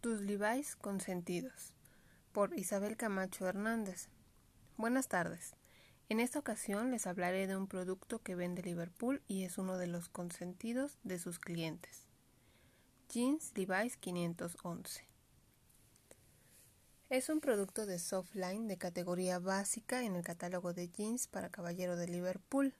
[0.00, 1.74] Tus Levi's consentidos
[2.32, 4.08] por Isabel Camacho Hernández.
[4.78, 5.52] Buenas tardes.
[6.08, 9.88] En esta ocasión les hablaré de un producto que vende Liverpool y es uno de
[9.88, 12.06] los consentidos de sus clientes.
[13.10, 15.06] Jeans Levi's 511.
[17.10, 21.96] Es un producto de softline de categoría básica en el catálogo de jeans para caballero
[21.96, 22.74] de Liverpool,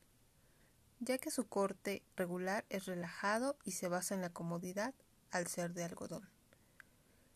[1.01, 4.95] ya que su corte regular es relajado y se basa en la comodidad
[5.31, 6.40] al ser de algodón.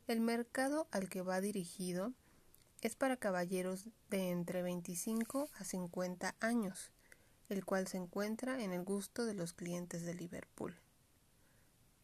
[0.06, 2.12] El mercado al que va dirigido
[2.82, 6.90] es para caballeros de entre 25 a 50 años,
[7.48, 10.76] el cual se encuentra en el gusto de los clientes de Liverpool.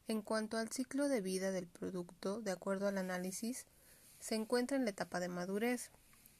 [0.08, 3.66] En cuanto al ciclo de vida del producto, de acuerdo al análisis,
[4.18, 5.90] se encuentra en la etapa de madurez,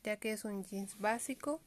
[0.03, 1.61] ya que es un jeans básico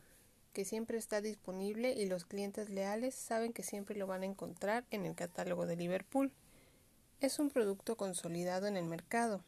[0.54, 4.86] que siempre está disponible y los clientes leales saben que siempre lo van a encontrar
[4.90, 6.32] en el catálogo de Liverpool.
[7.22, 9.44] Es un producto consolidado en el mercado,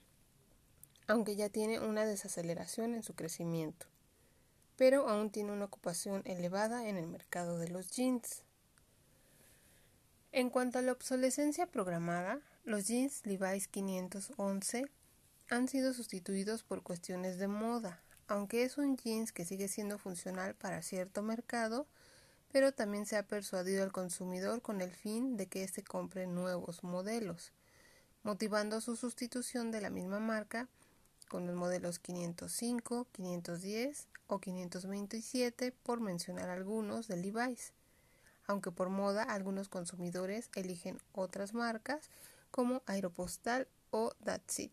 [1.07, 3.87] aunque ya tiene una desaceleración en su crecimiento,
[4.75, 8.43] pero aún tiene una ocupación elevada en el mercado de los jeans.
[10.31, 14.85] En cuanto a la obsolescencia programada, los jeans Levi's 511
[15.49, 20.55] han sido sustituidos por cuestiones de moda, aunque es un jeans que sigue siendo funcional
[20.55, 21.87] para cierto mercado,
[22.51, 26.83] pero también se ha persuadido al consumidor con el fin de que éste compre nuevos
[26.83, 27.51] modelos,
[28.23, 30.67] motivando su sustitución de la misma marca
[31.29, 37.73] con los modelos 505, 510 o 527 por mencionar algunos de Levi's,
[38.47, 42.09] aunque por moda algunos consumidores eligen otras marcas
[42.51, 44.71] como Aeropostal o That's It.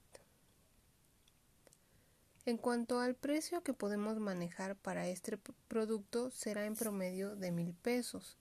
[2.45, 7.73] En cuanto al precio que podemos manejar para este producto será en promedio de mil
[7.73, 8.37] pesos,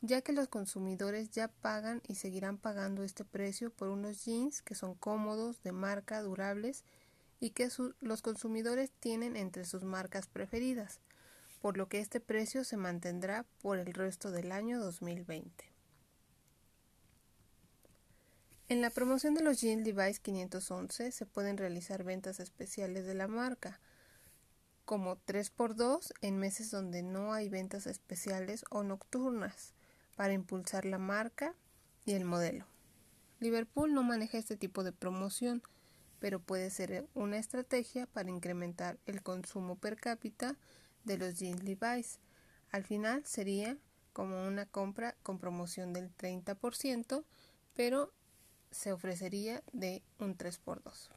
[0.00, 4.76] ya que los consumidores ya pagan y seguirán pagando este precio por unos jeans que
[4.76, 6.84] son cómodos, de marca, durables
[7.42, 7.68] y que
[8.00, 11.00] los consumidores tienen entre sus marcas preferidas,
[11.60, 15.64] por lo que este precio se mantendrá por el resto del año 2020.
[18.68, 23.26] En la promoción de los jeans Levi's 511 se pueden realizar ventas especiales de la
[23.26, 23.80] marca,
[24.84, 29.74] como 3x2 en meses donde no hay ventas especiales o nocturnas,
[30.14, 31.56] para impulsar la marca
[32.04, 32.66] y el modelo.
[33.40, 35.60] Liverpool no maneja este tipo de promoción,
[36.22, 40.56] pero puede ser una estrategia para incrementar el consumo per cápita
[41.02, 42.20] de los jeans Levi's.
[42.70, 43.76] Al final sería
[44.12, 47.24] como una compra con promoción del 30%,
[47.74, 48.12] pero
[48.70, 51.08] se ofrecería de un 3x2.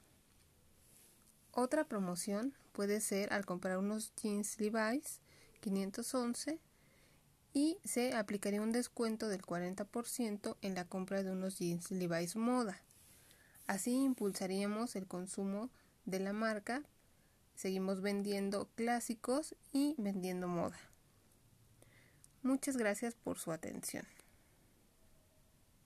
[1.52, 5.22] Otra promoción puede ser al comprar unos jeans Levi's
[5.62, 6.60] 511
[7.54, 12.82] y se aplicaría un descuento del 40% en la compra de unos jeans Levi's Moda.
[13.68, 15.70] Así impulsaríamos el consumo
[16.06, 16.84] de la marca,
[17.56, 20.78] seguimos vendiendo clásicos y vendiendo moda.
[22.44, 24.06] Muchas gracias por su atención.